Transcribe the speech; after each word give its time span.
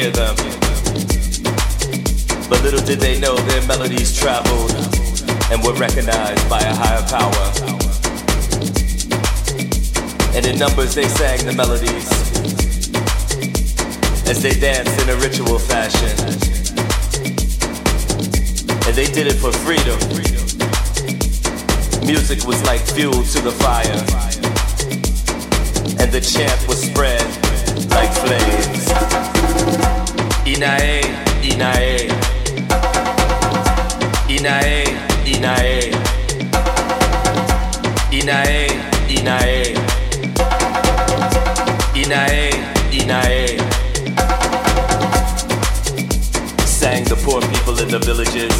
hear 0.00 0.10
them. 0.12 0.36
But 2.48 2.62
little 2.62 2.80
did 2.80 3.00
they 3.00 3.20
know 3.20 3.36
their 3.36 3.66
melodies 3.66 4.18
traveled 4.18 4.72
and 5.52 5.62
were 5.62 5.74
recognized 5.74 6.48
by 6.48 6.60
a 6.60 6.74
higher 6.74 7.04
power. 7.14 7.44
And 10.34 10.46
in 10.46 10.58
numbers 10.58 10.94
they 10.94 11.08
sang 11.08 11.44
the 11.44 11.52
melodies 11.52 12.08
as 14.26 14.42
they 14.42 14.54
danced 14.58 14.96
in 15.02 15.10
a 15.10 15.16
ritual 15.16 15.58
fashion. 15.58 16.16
And 18.86 18.94
they 18.96 19.08
did 19.12 19.26
it 19.26 19.36
for 19.36 19.52
freedom. 19.52 19.98
Music 22.06 22.46
was 22.46 22.62
like 22.64 22.80
fuel 22.80 23.22
to 23.34 23.40
the 23.42 23.52
fire. 23.52 24.00
And 26.00 26.10
the 26.10 26.22
chant 26.22 26.60
was 26.68 26.80
spread 26.80 27.20
like 27.90 28.12
flames. 28.24 29.39
Inae, 30.46 31.00
Inae. 31.42 32.08
Inae, 34.28 34.84
Inae. 35.26 35.92
Inae, 38.12 38.66
Inae. 39.08 39.74
Inae, 41.94 42.50
Inae. 42.92 43.58
Sang 46.66 47.04
the 47.04 47.16
poor 47.24 47.40
people 47.52 47.78
in 47.80 47.88
the 47.88 47.98
villages 47.98 48.56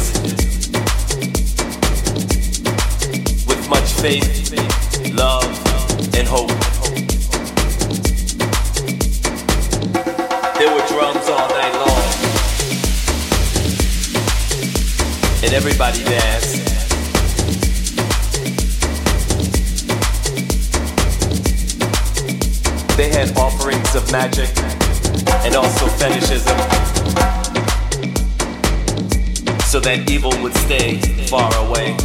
with 3.47 3.69
much 3.69 3.89
faith, 4.01 4.53
love, 5.13 5.45
and 6.15 6.27
hope. 6.27 6.70
Let 15.51 15.65
everybody 15.65 16.01
dance. 16.05 16.53
They 22.95 23.09
had 23.09 23.37
offerings 23.37 23.93
of 23.93 24.09
magic 24.13 24.47
and 25.43 25.53
also 25.57 25.87
fetishism 25.87 26.57
so 29.65 29.81
that 29.81 30.09
evil 30.09 30.31
would 30.41 30.53
stay 30.55 30.99
far 31.27 31.53
away. 31.67 31.97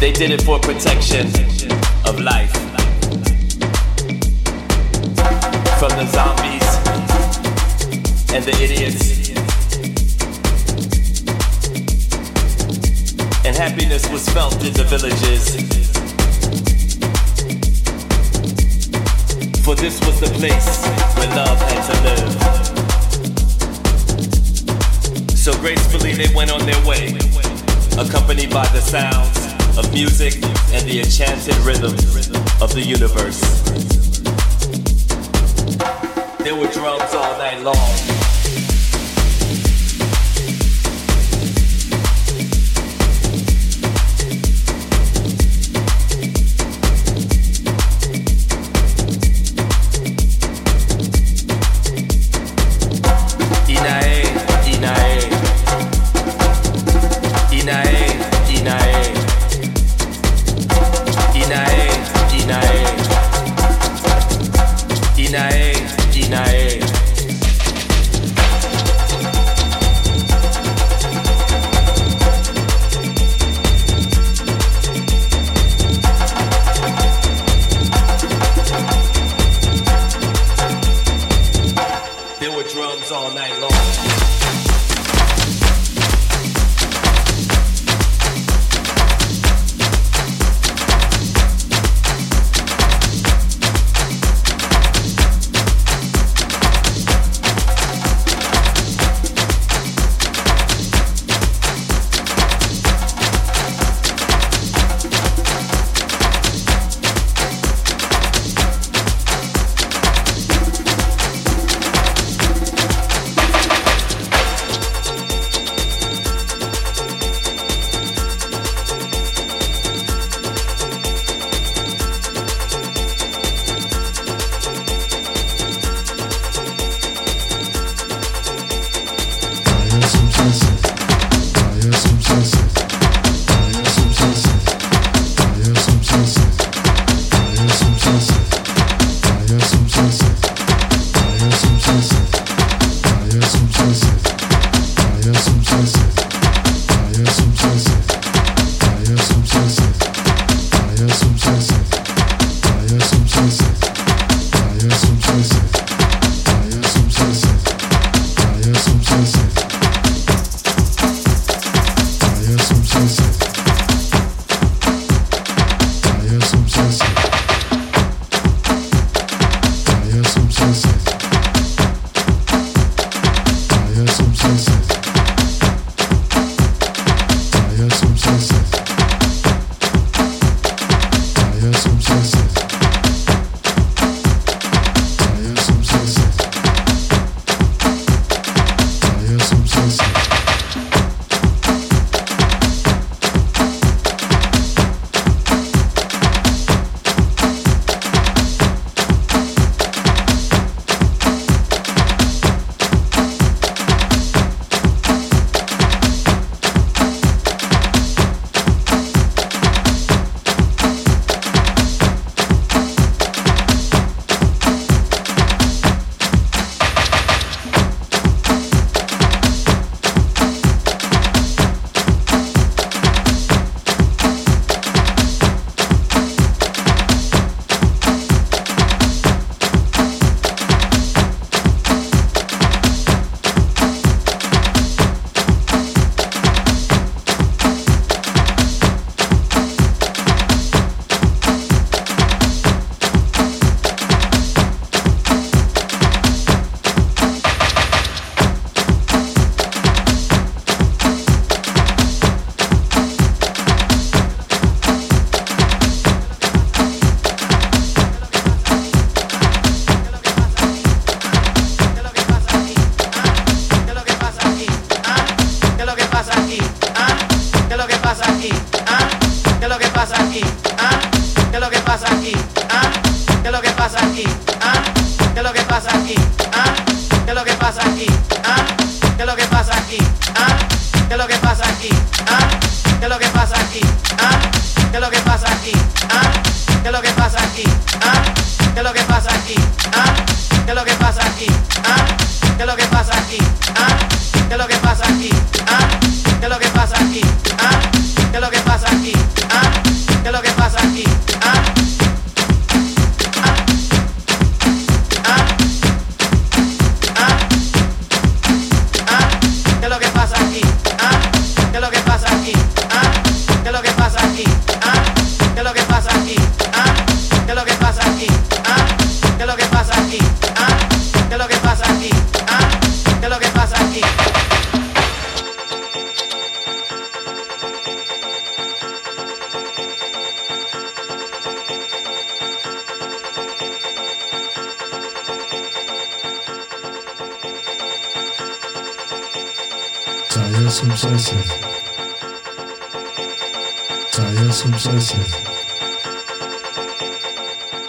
They 0.00 0.12
did 0.12 0.30
it 0.30 0.40
for 0.40 0.58
protection 0.58 1.26
of 2.06 2.18
life 2.18 2.52
from 5.78 5.90
the 6.00 6.06
zombies 6.06 6.68
and 8.32 8.42
the 8.42 8.58
idiots. 8.62 9.17
happiness 13.58 14.08
was 14.12 14.28
felt 14.28 14.54
in 14.64 14.72
the 14.72 14.84
villages. 14.84 15.50
For 19.64 19.74
this 19.74 19.98
was 20.06 20.20
the 20.20 20.30
place 20.38 20.86
where 21.18 21.28
love 21.34 21.58
had 21.66 21.82
to 21.90 21.94
live. 22.06 22.32
So 25.36 25.52
gracefully 25.58 26.12
they 26.14 26.32
went 26.36 26.52
on 26.52 26.64
their 26.66 26.80
way, 26.86 27.18
accompanied 27.98 28.50
by 28.50 28.68
the 28.68 28.80
sounds 28.80 29.36
of 29.76 29.92
music 29.92 30.34
and 30.72 30.86
the 30.88 31.00
enchanted 31.00 31.56
rhythm 31.66 31.94
of 32.62 32.72
the 32.72 32.80
universe. 32.80 33.40
There 36.44 36.54
were 36.54 36.68
drums 36.68 37.12
all 37.12 37.36
night 37.38 37.60
long. 37.64 38.17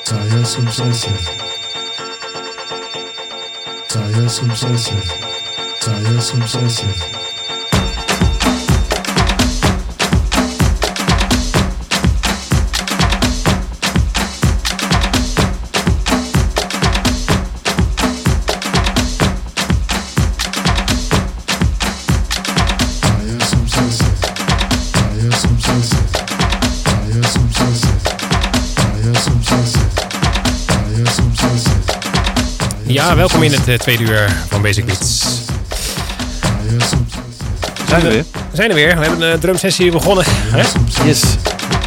Saya 0.09 0.41
sumsasa. 0.41 1.13
Saya 3.85 4.25
sumsasa. 4.25 4.97
some 5.77 6.17
sumsasa. 6.17 7.18
Ja, 32.99 33.15
welkom 33.15 33.43
in 33.43 33.51
het 33.51 33.67
uh, 33.67 33.75
tweede 33.75 34.03
uur 34.03 34.29
van 34.47 34.61
Basic 34.61 34.85
Beats. 34.85 35.25
Zijn 37.87 38.01
we 38.01 38.07
weer? 38.07 38.25
We 38.31 38.55
zijn 38.55 38.69
er 38.69 38.75
weer. 38.75 38.97
We 38.97 39.05
hebben 39.05 39.31
een 39.31 39.39
drumsessie 39.39 39.91
begonnen. 39.91 40.25
Hè? 40.27 40.63
Yes. 41.05 41.23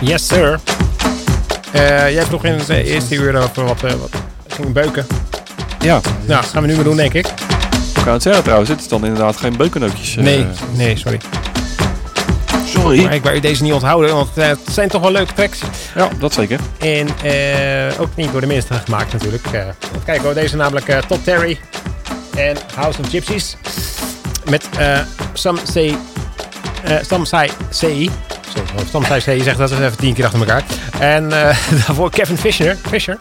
Yes, 0.00 0.26
sir. 0.26 0.60
Uh, 1.74 2.12
jij 2.12 2.24
vroeg 2.24 2.44
in 2.44 2.52
het 2.52 2.68
eerste 2.68 3.14
uur 3.14 3.36
over 3.36 3.64
wat, 3.64 3.80
wat 3.80 4.10
ging 4.48 4.72
beuken. 4.72 5.06
Ja. 5.80 6.00
Nou, 6.26 6.44
gaan 6.44 6.62
we 6.62 6.68
nu 6.68 6.74
maar 6.74 6.84
doen, 6.84 6.96
denk 6.96 7.14
ik. 7.14 7.26
Ik 7.96 8.02
kan 8.04 8.12
het 8.12 8.22
zeggen 8.22 8.42
trouwens, 8.42 8.70
het 8.70 8.80
is 8.80 8.88
dan 8.88 9.04
inderdaad 9.04 9.36
geen 9.36 9.56
beukennootjes. 9.56 10.14
Nee, 10.14 10.46
nee, 10.70 10.96
sorry. 10.96 11.20
Sorry. 12.66 13.02
Maar 13.02 13.14
ik 13.14 13.22
wou 13.22 13.40
deze 13.40 13.62
niet 13.62 13.72
onthouden, 13.72 14.14
want 14.14 14.28
het 14.34 14.58
zijn 14.70 14.88
toch 14.88 15.02
wel 15.02 15.10
leuke 15.10 15.34
tracks. 15.34 15.58
Ja, 15.94 16.08
dat 16.18 16.32
zeker. 16.32 16.60
En 16.78 17.08
ook 17.98 18.16
niet 18.16 18.32
door 18.32 18.40
de 18.40 18.46
minste 18.46 18.74
gemaakt 18.74 19.12
natuurlijk. 19.12 19.42
Kijken 20.04 20.24
hoor, 20.24 20.34
deze 20.34 20.56
namelijk 20.56 20.88
uh, 20.88 20.98
Top 20.98 21.24
Terry 21.24 21.60
en 22.36 22.56
House 22.74 23.00
of 23.00 23.08
Gypsies. 23.08 23.56
Met 24.50 24.68
Some 25.32 25.58
Say, 25.72 25.96
Some 27.02 27.24
Say 27.24 27.50
Say. 27.70 28.10
Zo, 28.54 28.84
Some 28.90 29.06
Say 29.06 29.20
Say, 29.20 29.36
je 29.36 29.42
zegt 29.42 29.58
dat 29.58 29.70
is 29.70 29.78
even 29.78 29.96
tien 29.96 30.14
keer 30.14 30.24
achter 30.24 30.40
elkaar. 30.40 30.62
En 30.98 31.28
daarvoor 31.86 32.10
Kevin 32.10 32.38
Fisher. 32.38 32.76
Fisher. 32.88 33.18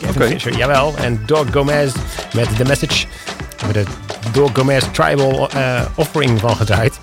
Kevin 0.00 0.14
okay. 0.14 0.28
Fisher, 0.28 0.56
jawel. 0.56 0.94
En 0.96 1.22
Dog 1.26 1.46
Gomez 1.52 1.92
met 2.34 2.56
The 2.56 2.64
Message. 2.64 3.06
We 3.36 3.64
hebben 3.64 3.84
de 3.84 3.90
Dog 4.32 4.50
Gomez 4.52 4.84
Tribal 4.92 5.50
Offering 5.94 6.40
van 6.40 6.56
gedraaid. 6.56 6.98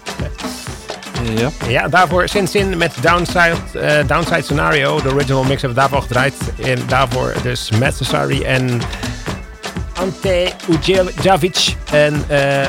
Ja. 1.35 1.49
ja, 1.67 1.87
daarvoor 1.87 2.27
Sin 2.27 2.47
Sin 2.47 2.77
met 2.77 2.93
Downside, 3.01 3.53
uh, 3.75 4.07
Downside 4.07 4.41
Scenario. 4.41 5.01
De 5.01 5.13
original 5.13 5.43
mix 5.43 5.61
hebben 5.61 5.69
we 5.69 5.79
daarvoor 5.79 6.01
gedraaid. 6.01 6.33
En 6.63 6.79
daarvoor 6.87 7.33
dus 7.43 7.71
Matt 7.79 7.97
Cesari 7.97 8.43
en 8.43 8.81
Ante 9.93 10.51
Ujevic 10.69 11.75
en 11.91 12.25
uh, 12.31 12.65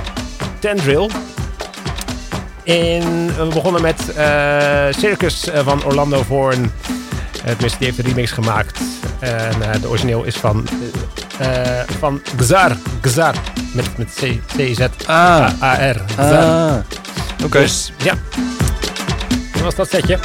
Tendril. 0.59 1.11
En 2.65 3.27
we 3.37 3.49
begonnen 3.55 3.83
met 3.83 4.13
uh, 4.17 4.85
Circus 4.91 5.49
van 5.65 5.85
Orlando 5.85 6.23
Voorn. 6.23 6.73
Tenminste, 7.45 7.79
die 7.79 7.87
heeft 7.87 7.99
een 7.99 8.05
remix 8.05 8.31
gemaakt. 8.31 8.79
En 9.19 9.81
de 9.81 9.89
origineel 9.89 10.25
is 10.25 10.37
van, 10.37 10.69
van 11.99 12.23
Gzar. 12.37 12.77
Gzar. 13.01 13.35
Met, 13.73 13.99
met 13.99 14.09
C, 14.21 14.41
C-Z-A-R. 14.57 16.01
Ah. 16.17 16.75
Oké. 17.35 17.45
Okay. 17.45 17.63
Dus, 17.63 17.93
ja. 17.97 18.15
Dat 19.63 19.75
was 19.77 19.89
dat 19.89 20.01
setje. 20.01 20.19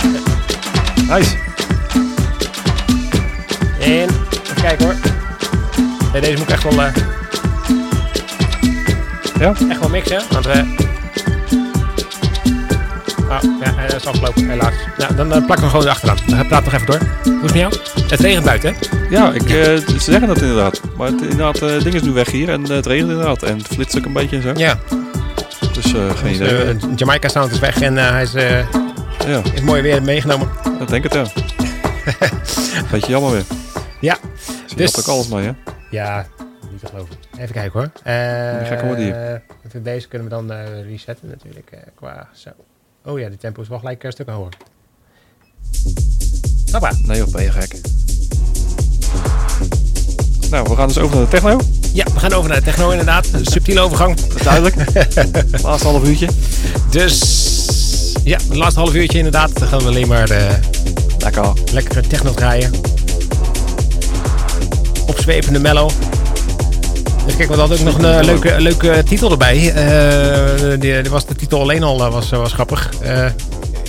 Nice. 1.09 1.35
kijken 4.61 4.85
hoor. 4.85 4.95
Nee, 6.13 6.21
deze 6.21 6.37
moet 6.37 6.47
ik 6.47 6.49
echt 6.49 6.63
wel, 6.63 6.83
eh, 6.83 6.93
Ja? 9.39 9.53
echt 9.69 9.79
wel 9.79 9.89
mixen. 9.89 10.21
Want 10.31 10.45
eh 10.45 10.61
Oh, 13.29 13.41
ja, 13.63 13.73
hij 13.75 13.95
is 13.95 14.05
afgelopen, 14.05 14.49
helaas. 14.49 14.73
Nou, 14.97 15.15
dan 15.15 15.33
eh, 15.33 15.45
plakken 15.45 15.65
we 15.65 15.71
gewoon 15.71 15.87
achteraan. 15.87 16.17
Dan 16.27 16.47
praat 16.47 16.63
nog 16.63 16.73
even 16.73 16.85
door. 16.85 16.99
Hoe 17.23 17.33
is 17.43 17.51
het 17.51 17.53
jou? 17.53 17.73
Het 18.07 18.19
regent 18.19 18.45
buiten, 18.45 18.75
hè? 18.79 18.97
Ja, 19.09 19.31
ik, 19.33 19.41
eh, 19.41 19.49
ze 19.49 19.95
zeggen 19.99 20.27
dat 20.27 20.41
inderdaad. 20.41 20.81
Maar 20.97 21.07
het, 21.07 21.21
inderdaad, 21.21 21.61
eh 21.61 21.83
ding 21.83 21.95
is 21.95 22.01
nu 22.01 22.11
weg 22.11 22.31
hier 22.31 22.49
en 22.49 22.61
het 22.71 22.85
regent 22.85 23.09
inderdaad. 23.09 23.43
En 23.43 23.57
het 23.57 23.67
flitst 23.67 23.97
ook 23.97 24.05
een 24.05 24.13
beetje 24.13 24.35
en 24.35 24.41
zo. 24.41 24.51
Ja. 24.55 24.77
Dus 25.73 25.85
geen 25.91 26.37
Dus, 26.37 26.47
idee. 26.49 26.63
eh, 26.63 26.75
Jamaica 26.95 27.27
Sound 27.27 27.51
is 27.51 27.59
weg 27.59 27.79
en 27.81 27.97
hij 27.97 28.23
is, 28.23 28.33
ja, 29.29 29.41
is 29.53 29.61
mooi 29.61 29.81
weer 29.81 30.01
meegenomen. 30.03 30.47
dat 30.79 30.87
denk 30.87 31.05
ik 31.05 31.13
ja. 31.13 31.25
beetje 32.91 33.09
jammer 33.11 33.31
weer. 33.31 33.45
Ja. 34.01 34.17
Ze 34.65 34.75
Dus- 34.75 34.97
ook 34.99 35.07
alles 35.07 35.27
mee 35.27 35.45
hè. 35.45 35.51
Ja, 35.91 36.25
niet 36.71 36.79
te 36.79 36.85
geloven. 36.87 37.15
Even 37.39 37.53
kijken 37.53 37.79
hoor. 37.79 37.89
Eh 38.03 38.57
Die 38.57 38.67
gekke 38.67 38.85
worden 38.85 39.03
hier. 39.03 39.41
even 39.67 39.83
deze 39.83 40.07
kunnen 40.07 40.27
we 40.27 40.33
dan 40.33 40.51
eh, 40.51 40.81
resetten 40.89 41.27
natuurlijk. 41.29 41.69
eh, 41.71 41.79
qua 41.95 42.29
zo. 42.33 42.49
Oh 43.05 43.19
ja, 43.19 43.29
die 43.29 43.37
tempo 43.37 43.61
is 43.61 43.67
wel 43.67 43.79
gelijk 43.79 44.03
een 44.03 44.11
stuk 44.11 44.29
hoger. 44.29 44.53
Hoppa. 46.71 46.91
Nee, 47.03 47.23
of 47.23 47.31
ben 47.31 47.43
je 47.43 47.51
gek? 47.51 47.75
Nou, 50.49 50.69
we 50.69 50.75
gaan 50.75 50.87
dus 50.87 50.97
over 50.97 51.15
naar 51.15 51.25
de 51.25 51.31
techno. 51.31 51.59
Ja, 51.93 52.03
we 52.13 52.19
gaan 52.19 52.33
over 52.33 52.49
naar 52.49 52.59
de 52.59 52.65
techno 52.65 52.89
inderdaad. 52.89 53.29
Subtiele 53.41 53.79
overgang. 53.79 54.15
Dat 54.21 54.43
duidelijk. 54.43 54.75
Laatste 55.63 55.87
half 55.87 56.03
uurtje. 56.07 56.27
Dus 56.89 57.17
ja, 58.27 58.37
het 58.47 58.55
laatste 58.55 58.79
half 58.79 58.93
uurtje 58.93 59.17
inderdaad. 59.17 59.59
Dan 59.59 59.67
gaan 59.67 59.79
we 59.79 59.85
alleen 59.85 60.07
maar 60.07 60.29
eh 60.29 60.53
Lekker. 61.19 61.53
lekkere 61.71 62.01
techno 62.01 62.33
draaien. 62.33 62.71
Opzwepende 65.07 65.59
mellow. 65.59 65.89
Even 65.89 67.37
kijken, 67.37 67.55
we 67.55 67.59
hadden 67.59 67.79
ook 67.79 67.83
nog 67.83 67.97
een 67.97 68.19
eh, 68.19 68.25
leuke, 68.25 68.55
leuke 68.57 69.03
titel 69.05 69.31
erbij. 69.31 69.73
Eh, 69.73 70.79
die, 70.79 71.01
die 71.01 71.11
was, 71.11 71.25
de 71.25 71.35
titel 71.35 71.61
alleen 71.61 71.83
al 71.83 72.09
was, 72.11 72.29
was 72.29 72.53
grappig. 72.53 72.89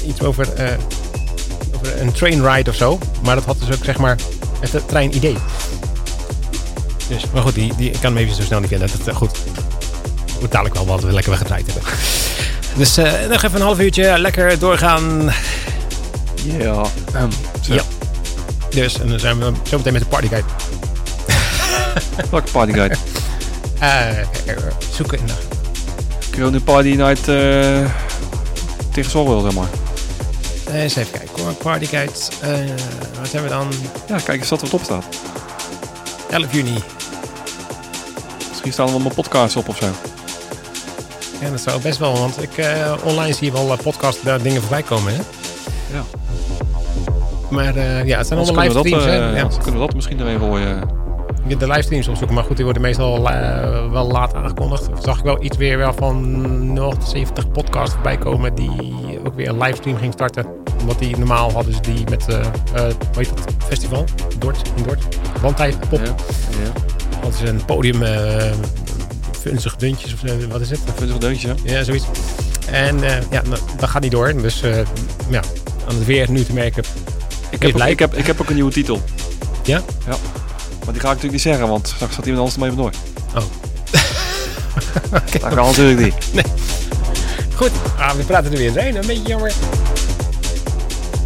Iets 0.07 0.23
over, 0.23 0.49
over 1.77 2.01
een 2.01 2.13
train 2.13 2.49
ride 2.49 2.71
of 2.71 2.77
zo. 2.77 2.99
Maar 3.23 3.35
dat 3.35 3.45
had 3.45 3.57
dus 3.59 3.77
ook 3.77 3.85
zeg 3.85 3.99
maar 3.99 4.17
het 4.61 4.89
trein 4.89 5.17
idee. 5.17 5.37
Dus, 7.09 7.23
maar 7.33 7.43
goed, 7.43 7.55
die, 7.55 7.73
die, 7.77 7.91
ik 7.91 8.01
kan 8.01 8.15
hem 8.15 8.23
even 8.23 8.37
zo 8.37 8.43
snel 8.43 8.61
niet 8.61 8.69
vinden. 8.69 8.89
Dat, 9.05 9.17
goed. 9.17 9.39
Dadelijk 10.49 10.75
wel 10.75 10.87
wat 10.87 11.03
we 11.03 11.13
lekker 11.13 11.31
weggedraaid 11.31 11.67
hebben. 11.67 11.83
Dus 12.79 12.97
eh, 12.97 13.13
nog 13.29 13.43
even 13.43 13.55
een 13.55 13.67
half 13.67 13.81
uurtje 13.81 14.19
lekker 14.19 14.59
doorgaan. 14.59 15.33
Ja. 16.45 16.83
Ehm, 17.15 17.31
zo. 17.61 17.75
Ja. 17.75 17.83
Dus, 18.71 19.01
en 19.01 19.09
dan 19.09 19.21
zijn 19.21 19.39
we 19.39 19.53
zo 19.69 19.77
meteen 19.77 19.93
met 19.93 20.03
de 20.03 20.09
partyguide. 20.09 20.47
Welke 22.31 22.51
party 22.51 22.73
guide? 22.73 22.97
Eh, 23.79 24.09
zoeken 24.93 25.19
in 25.19 25.27
de... 25.27 25.33
Corona 26.33 26.61
Party 26.61 26.89
Night 26.89 27.29
eh 27.29 27.91
tegen 28.93 29.11
Zorwil, 29.11 29.41
zeg 29.41 29.53
maar. 29.53 29.69
Eens 30.73 30.97
even 30.97 31.13
kijken 31.13 31.43
hoor. 31.43 31.53
Partyguide. 31.53 32.13
eh 32.41 32.51
wat 33.21 33.33
hebben 33.33 33.43
we 33.43 33.57
dan? 33.57 33.69
Ja, 34.09 34.19
kijk 34.25 34.41
eens 34.41 34.49
wat 34.49 34.71
op 34.71 34.83
staat. 34.83 35.05
11 36.31 36.53
juni. 36.53 36.83
Misschien 38.49 38.73
staan 38.73 38.87
er 38.87 38.93
wel 38.93 39.01
mijn 39.01 39.15
podcasts 39.15 39.57
op 39.57 39.69
of 39.69 39.77
zo. 39.77 39.87
Ja, 41.41 41.51
dat 41.51 41.61
zou 41.61 41.83
best 41.83 41.99
wel, 41.99 42.19
want 42.19 42.43
ik, 42.43 42.57
eh, 42.57 42.93
online 43.05 43.33
zie 43.33 43.47
je 43.47 43.53
wel 43.53 43.67
uh, 43.73 43.79
podcast 43.83 44.25
daar 44.25 44.43
dingen 44.43 44.61
voorbij 44.61 44.83
komen. 44.83 45.13
Hè? 45.13 45.19
Ja. 45.93 46.03
Maar 47.51 47.77
eh, 47.77 48.05
ja, 48.05 48.19
het 48.19 48.27
zijn 48.27 48.39
Anders 48.39 48.57
allemaal 48.57 48.75
dat, 48.75 48.85
livestreams. 48.85 49.05
hè? 49.05 49.39
ja. 49.39 49.47
kunnen 49.63 49.81
we 49.81 49.87
dat 49.87 49.95
misschien 49.95 50.21
erin 50.21 50.39
gooien. 50.39 50.97
Kunt 51.49 51.61
de 51.61 51.67
livestreams 51.67 52.09
opzoeken, 52.09 52.35
maar 52.35 52.45
goed, 52.45 52.57
die 52.57 52.65
worden 52.65 52.83
meestal 52.83 53.23
wel 53.91 54.07
laat 54.07 54.35
aangekondigd. 54.35 54.89
Zag 55.03 55.19
ik 55.19 55.25
wel 55.25 55.43
iets 55.43 55.57
weer 55.57 55.79
wel 55.79 55.93
van 55.93 56.73
0 56.73 56.91
tot 56.91 57.09
70 57.09 57.51
podcasts 57.51 57.95
voorbij 57.95 58.17
komen 58.19 58.55
die 58.55 59.21
ook 59.27 59.35
weer 59.35 59.49
een 59.49 59.59
livestream 59.59 59.97
ging 59.97 60.13
starten. 60.13 60.47
Omdat 60.81 60.99
die 60.99 61.17
normaal 61.17 61.53
hadden 61.53 61.75
ze 61.75 61.81
die 61.81 62.05
met, 62.11 62.25
hoe 62.27 62.93
heet 63.17 63.29
dat, 63.29 63.55
festival, 63.67 64.05
Dort, 64.39 64.73
in 64.77 64.83
Dort. 64.83 65.19
Wandtijd, 65.41 65.89
pop. 65.89 65.99
Ja. 65.99 66.15
ja. 66.51 66.73
Hadden 67.21 67.39
ze 67.39 67.47
een 67.47 67.65
podium, 67.65 68.03
eh 69.49 69.55
funzig 69.55 69.77
duntjes 69.77 70.15
of 70.15 70.25
eh, 70.25 70.33
wat 70.51 70.61
is 70.61 70.71
het? 70.71 70.81
Een 71.01 71.19
deuntje? 71.19 71.49
hè? 71.49 71.55
Ja, 71.75 71.85
zoiets. 71.85 72.05
En 72.71 73.05
eh, 73.05 73.23
ja, 73.31 73.43
nou, 73.43 73.61
dat 73.79 73.89
gaat 73.89 74.03
niet 74.03 74.11
door. 74.11 74.43
Dus 74.43 74.63
eh, 74.63 74.77
ja, 75.29 75.43
aan 75.89 75.95
het 75.95 76.05
weer 76.05 76.31
nu 76.31 76.45
te 76.45 76.53
merken. 76.53 76.85
Ik 77.51 77.63
heb, 77.63 77.75
ook, 77.75 77.83
ik, 77.83 77.99
heb, 77.99 78.15
ik 78.15 78.27
heb 78.27 78.41
ook 78.41 78.49
een 78.49 78.55
nieuwe 78.55 78.73
titel. 78.73 79.03
Ja? 79.63 79.83
Ja. 80.07 80.17
Maar 80.85 80.93
die 80.93 81.01
ga 81.01 81.09
ik 81.09 81.15
natuurlijk 81.15 81.33
niet 81.33 81.41
zeggen, 81.43 81.69
want 81.69 81.89
straks 81.89 82.15
gaat 82.15 82.27
iemand 82.27 82.43
anders 82.43 82.55
ermee 82.55 82.71
vandoor. 82.71 82.93
Oké. 85.23 85.39
Dat 85.39 85.55
kan 85.55 85.67
natuurlijk 85.67 86.01
niet. 86.01 86.47
Goed, 87.55 87.71
ah, 87.99 88.11
we 88.11 88.23
praten 88.23 88.53
er 88.53 88.59
weer 88.59 88.73
doorheen. 88.73 88.97
Een 88.97 89.07
beetje 89.07 89.29
jammer. 89.29 89.53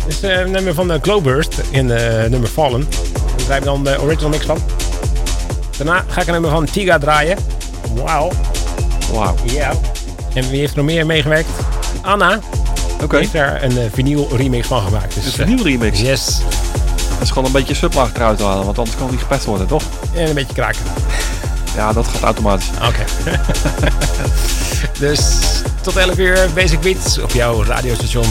Dit 0.07 0.15
is 0.15 0.23
eh, 0.23 0.41
een 0.41 0.51
nummer 0.51 0.75
van 0.75 0.89
de 0.89 0.99
Glowburst 1.03 1.61
in 1.71 1.91
eh 1.91 2.31
nummer 2.31 2.49
Fallen. 2.49 2.87
Daar 3.37 3.53
hebben 3.53 3.61
we 3.61 3.83
dan 3.83 3.85
de 3.85 4.01
original 4.01 4.31
mix 4.31 4.45
van. 4.45 4.59
Daarna 5.77 6.05
ga 6.09 6.21
ik 6.21 6.27
een 6.27 6.33
nummer 6.33 6.51
van 6.51 6.65
Tiga 6.65 6.99
draaien. 6.99 7.39
Wauw. 7.95 8.31
Wauw. 9.13 9.35
Ja. 9.45 9.73
En 10.35 10.49
wie 10.51 10.59
heeft 10.61 10.71
er 10.73 10.77
nog 10.77 10.87
meer 10.87 11.07
meegewerkt? 11.07 11.49
Anna 12.03 12.39
Oké. 13.03 13.17
heeft 13.17 13.33
daar 13.33 13.63
een 13.63 13.73
uh, 13.73 13.85
vinyl 13.93 14.29
remix 14.37 14.67
van 14.67 14.83
gemaakt. 14.83 15.15
Dus, 15.15 15.25
Een 15.39 15.47
vinyl 15.47 15.65
remix. 15.65 15.99
eh, 15.99 16.05
yes. 16.05 16.41
Dat 17.13 17.23
is 17.23 17.29
gewoon 17.29 17.45
een 17.45 17.53
beetje 17.53 17.75
sublaag 17.75 18.15
eruit 18.15 18.41
halen, 18.41 18.65
want 18.65 18.79
anders 18.79 18.97
kan 18.97 19.07
het 19.07 19.15
niet 19.15 19.25
gepest 19.25 19.45
worden, 19.45 19.67
toch? 19.67 19.83
En 20.15 20.29
een 20.29 20.35
beetje 20.35 20.55
kraken. 20.55 20.81
Ja, 21.77 21.93
dat 21.93 22.07
gaat 22.09 22.23
automatisch. 22.23 22.67
Oké. 22.89 23.05
dus 25.05 25.21
tot 25.81 25.97
11 25.97 26.19
uur 26.19 26.49
Basic 26.55 26.81
Beats 26.81 27.19
op 27.19 27.31
jouw 27.31 27.65
radiostation. 27.65 28.25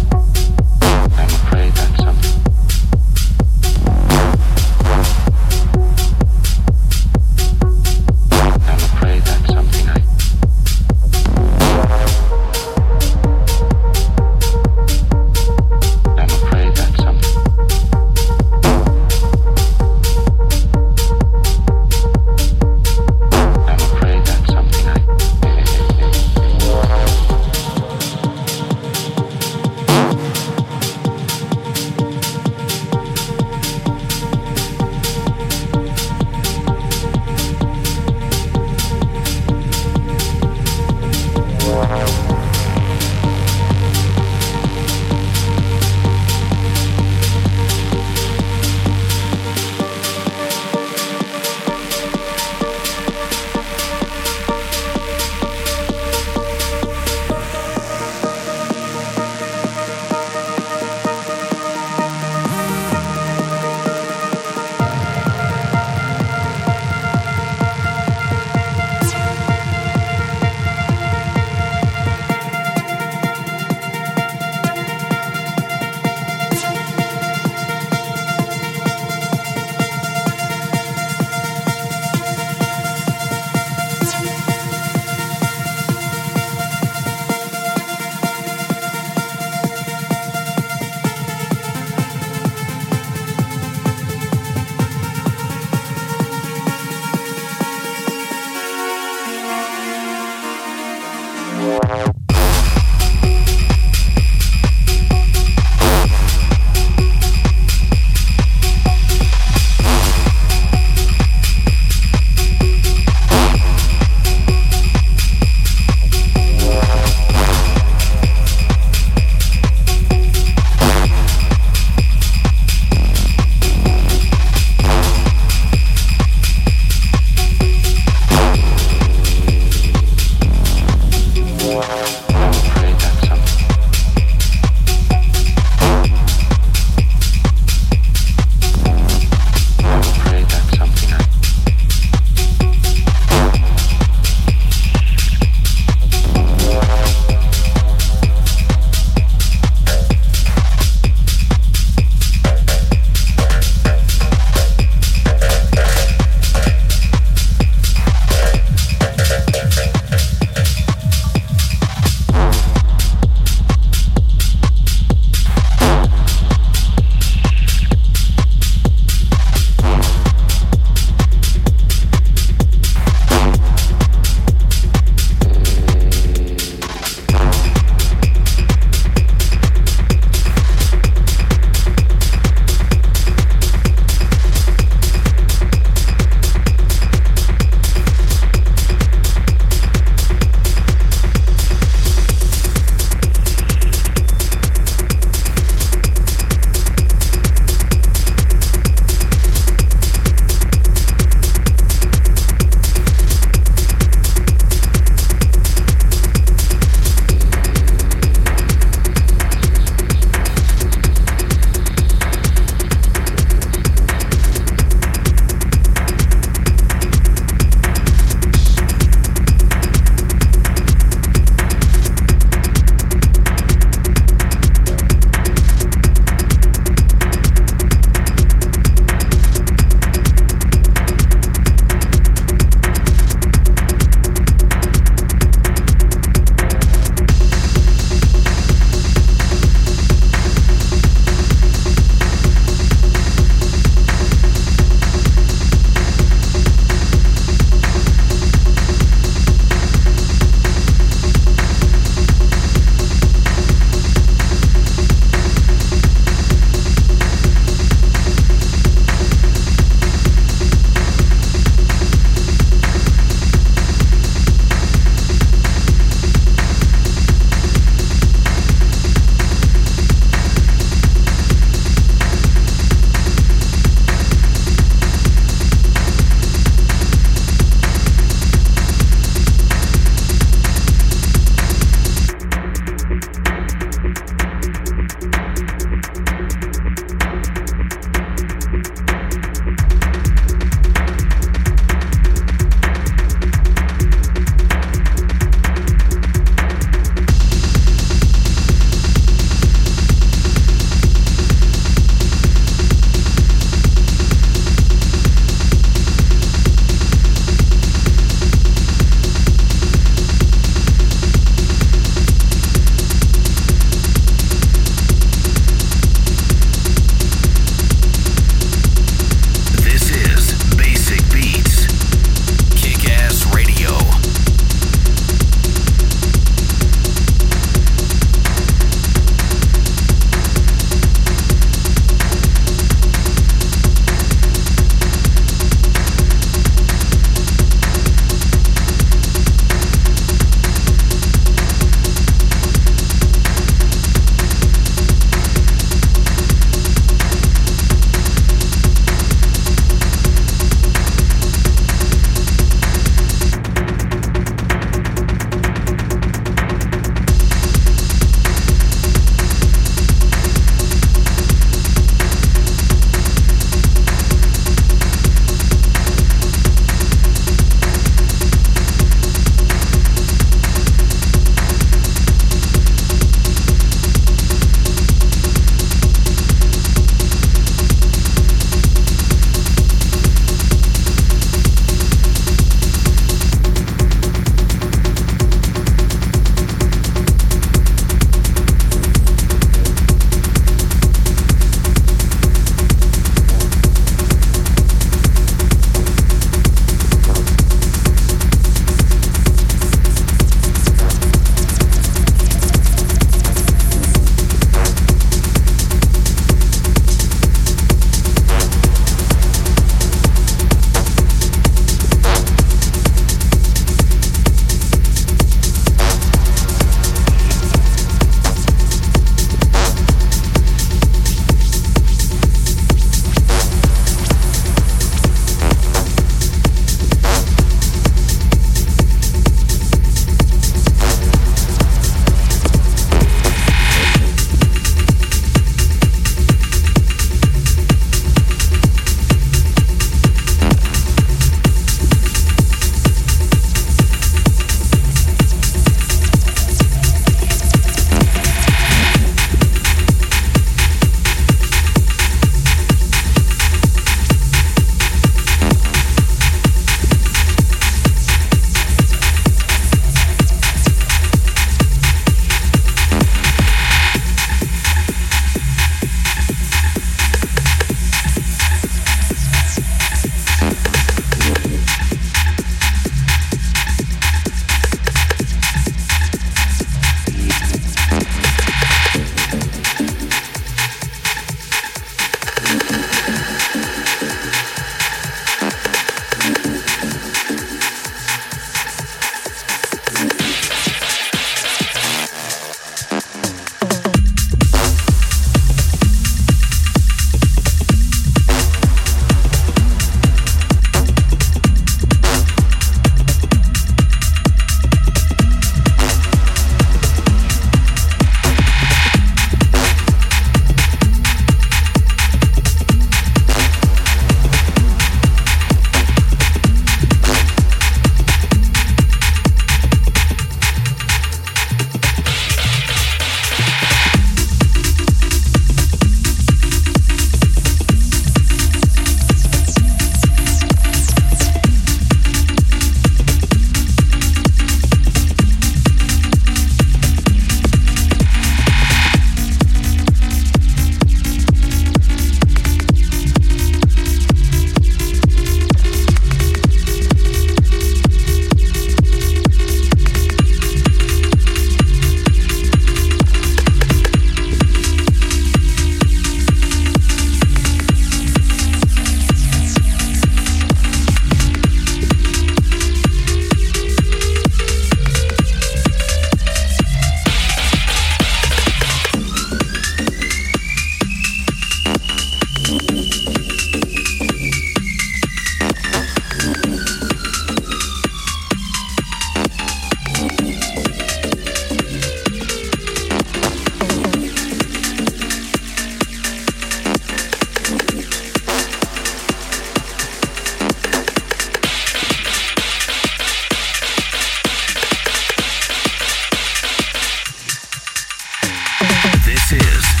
is 599.53 600.00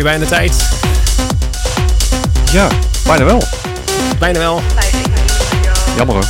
alweer 0.00 0.18
bijna 0.18 0.26
tijd? 0.36 0.68
Ja, 2.52 2.68
bijna 3.06 3.24
wel. 3.24 3.42
Bijna 4.18 4.38
wel. 4.38 4.62
Jammer 5.96 6.14
hoor. 6.14 6.24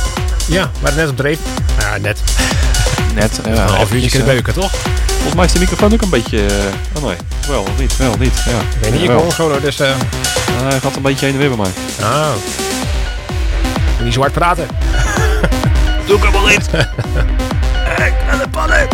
Ja, 0.47 0.71
waren 0.79 0.97
net 0.97 1.09
op 1.09 1.17
dreef. 1.17 1.37
Ja, 1.79 1.97
net. 1.97 2.19
Net. 3.15 3.41
eh, 3.45 3.51
een 3.51 3.57
half 3.57 3.91
uurtje 3.91 4.09
kunnen 4.09 4.27
eh, 4.27 4.33
beuken, 4.33 4.53
toch? 4.53 4.71
Volgens 5.07 5.35
mij 5.35 5.45
is 5.45 5.51
de 5.51 5.59
microfoon 5.59 5.93
ook 5.93 6.01
een 6.01 6.09
beetje... 6.09 6.45
eh, 6.45 6.53
oh 6.97 7.03
nee, 7.03 7.15
wel 7.47 7.61
of 7.61 7.77
niet? 7.79 7.97
Wel 7.97 8.15
niet. 8.19 8.43
Ja. 8.45 8.51
Ik 8.59 8.81
weet 8.81 8.91
niet, 8.91 9.01
ik 9.01 9.09
hoor 9.09 9.31
gewoon, 9.31 9.59
dus... 9.61 9.79
eh 9.79 9.91
Hij 10.51 10.79
gaat 10.79 10.95
een 10.95 11.01
beetje 11.01 11.25
heen 11.25 11.33
en 11.33 11.39
weer 11.39 11.49
bij 11.49 11.57
mij. 11.57 11.71
oh. 12.09 12.29
Niet 14.03 14.13
zo 14.13 14.19
hard 14.19 14.33
praten. 14.33 14.67
Doe 16.05 16.17
ik 16.17 16.23
hem 16.23 16.31
wel 16.31 16.45
niet. 16.47 16.69
Ik 18.07 18.13
ben 18.29 18.37
de 18.39 18.47
pannen. 18.51 18.87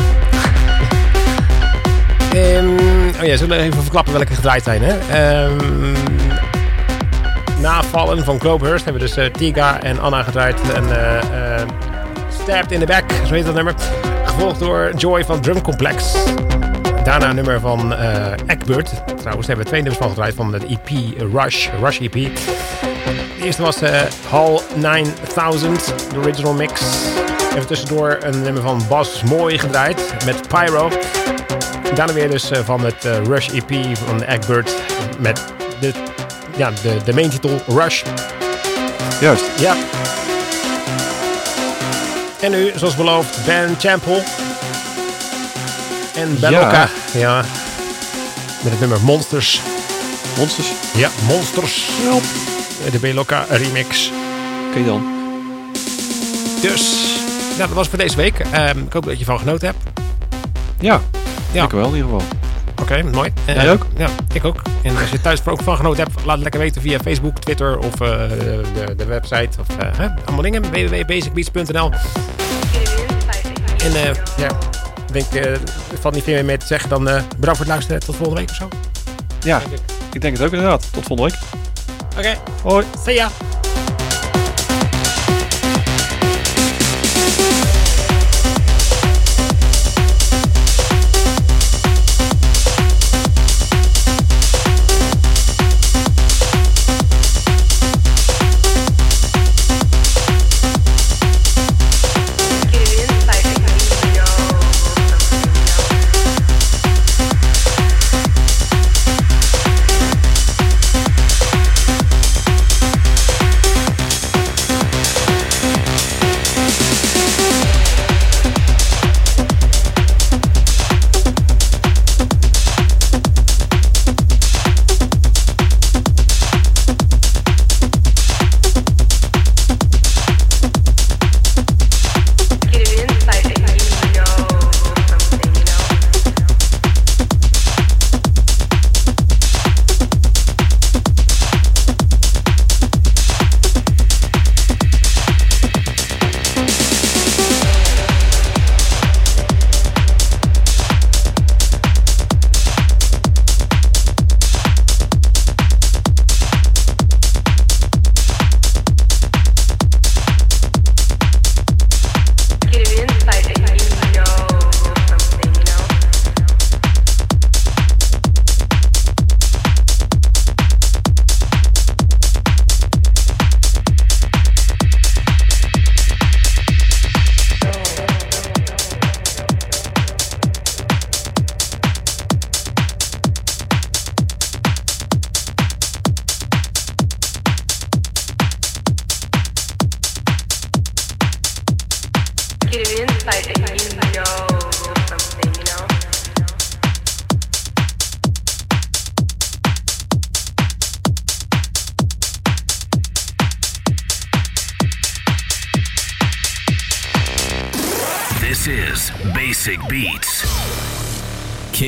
Ja, 3.28 3.38
zullen 3.38 3.58
we 3.58 3.64
even 3.64 3.82
verklappen 3.82 4.14
welke 4.14 4.34
gedraaid 4.34 4.64
zijn, 4.64 4.82
hè? 4.84 4.98
Ehm, 4.98 5.96
na 7.62 7.84
vallen 7.84 8.24
van 8.24 8.40
Globehurst 8.40 8.86
hebben 8.86 9.02
we 9.02 9.08
dus 9.08 9.18
eh, 9.18 9.32
Tiga 9.32 9.82
en 9.82 10.00
Anna 10.00 10.24
gedraaid. 10.24 10.62
En 10.74 10.84
eh, 10.92 11.66
Stabbed 12.42 12.72
in 12.72 12.80
the 12.80 12.86
Back, 12.86 13.04
zo 13.26 13.34
heet 13.34 13.46
dat 13.46 13.56
nummer. 13.56 13.74
Gevolgd 14.26 14.60
door 14.60 14.94
Joy 14.96 15.26
van 15.26 15.42
Drum 15.42 15.62
Complex. 15.62 16.16
Daarna 17.04 17.30
een 17.30 17.36
nummer 17.36 17.60
van 17.60 17.94
Eckbert. 18.46 18.92
Trouwens, 19.18 19.48
hebben 19.48 19.66
we 19.66 19.72
twee 19.72 19.82
nummers 19.82 20.02
van 20.02 20.10
gedraaid 20.10 20.34
van 20.34 20.52
de 20.52 20.60
EP 20.68 20.90
Rush, 21.34 21.68
Rush 21.82 22.00
EP. 22.00 22.14
De 22.14 22.30
eerste 23.44 23.62
was 23.62 23.80
Hall 24.30 24.60
9000, 24.76 25.94
de 26.14 26.20
original 26.20 26.54
mix. 26.54 26.82
Even 27.56 27.68
tussendoor 27.68 28.18
een 28.22 28.42
nummer 28.42 28.62
van 28.62 28.82
Bas 28.90 29.24
Mooi 29.24 29.58
gedraaid 29.58 30.14
met 30.26 30.48
Pyro. 30.48 30.90
Daarna 31.96 32.14
weer 32.14 32.30
dus 32.30 32.52
eh, 32.52 32.60
van 32.64 32.86
het 32.86 33.06
eh, 33.06 33.24
Rush 33.24 33.48
EP 33.48 33.98
van 34.06 34.22
Egbert 34.22 34.76
met 35.20 35.44
de, 35.80 35.92
ja, 36.56 36.72
de, 36.82 36.98
de 37.06 37.14
main 37.14 37.30
titel 37.30 37.62
Rush. 37.68 38.04
Juist. 39.20 39.44
Ja. 39.60 39.76
En 42.42 42.52
nu, 42.52 42.72
zoals 42.76 42.96
beloofd, 42.96 43.46
Ben 43.46 43.76
Champel. 43.80 44.24
En 46.16 46.40
Belloca. 46.40 46.90
Ja. 47.14 47.46
Met 48.64 48.72
het 48.72 48.80
nummer 48.80 49.02
Monsters. 49.02 49.62
Monsters. 50.38 50.72
Ja, 50.96 51.10
Monsters. 51.28 51.90
De 52.92 53.00
Belloca 53.00 53.46
remix. 53.50 54.12
Oké 54.70 54.86
dan. 54.86 55.06
Dus, 56.62 57.16
ja, 57.58 57.66
dat 57.66 57.76
was 57.76 57.88
voor 57.88 57.98
deze 57.98 58.16
week. 58.16 58.40
Ehm, 58.40 58.80
ik 58.80 58.94
hoop 58.94 59.06
dat 59.06 59.14
je 59.14 59.20
ervan 59.20 59.40
genoten 59.40 59.68
hebt. 59.68 60.00
Ja. 60.80 61.02
Ja. 61.52 61.64
Ik 61.64 61.72
wel 61.72 61.88
in 61.90 61.96
ieder 61.96 62.10
geval. 62.10 62.28
Oké, 62.82 63.04
mooi. 63.04 63.34
Eh, 63.46 63.56
Jij 63.56 63.72
ook? 63.72 63.86
Ja, 63.98 64.10
ik 64.34 64.46
ook. 64.46 64.62
En 64.84 64.98
als 64.98 65.10
je 65.10 65.22
thuis 65.22 65.40
er 65.46 65.52
ook 65.52 65.62
van 65.62 65.76
genoten 65.76 66.04
hebt, 66.04 66.26
laat 66.26 66.34
het 66.34 66.42
lekker 66.44 66.60
weten 66.60 66.82
via 66.82 67.00
Facebook, 67.00 67.40
Twitter 67.40 67.78
of 67.78 67.94
eh, 67.94 68.00
de, 68.00 68.94
de 68.98 69.06
website. 69.06 69.50
Of 69.60 69.78
eh, 69.78 69.88
hè, 69.98 70.08
allemaal 70.26 70.42
dingen. 70.42 70.62
www.basicbeats.nl 70.72 71.92
En 73.84 73.96
eh, 73.96 74.16
ja, 74.38 74.50
ik 75.08 75.14
denk, 75.14 75.34
er 75.46 75.60
valt 76.00 76.14
niet 76.14 76.24
veel 76.24 76.34
meer 76.34 76.46
mee 76.46 76.58
te 76.58 76.66
zeggen 76.66 76.90
dan 76.90 77.04
bedankt 77.04 77.38
voor 77.40 77.58
het 77.58 77.68
luisteren. 77.68 78.00
Tot 78.00 78.16
volgende 78.16 78.40
week 78.40 78.50
of 78.50 78.56
zo. 78.56 78.68
Ja, 79.40 79.62
ik 80.14 80.22
denk 80.22 80.38
het 80.38 80.46
ook 80.46 80.52
inderdaad. 80.52 80.88
Tot 80.94 81.06
volgende 81.06 81.32
week. 81.32 81.42
Oké, 82.18 82.38
Hoi. 82.64 82.86
see 83.04 83.14
ya. 83.16 83.30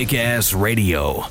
Kick 0.10 0.18
Ass 0.18 0.55
Radio. 0.55 1.24